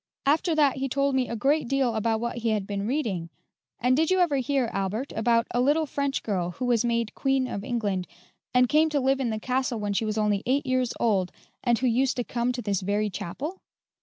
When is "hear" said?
4.37-4.67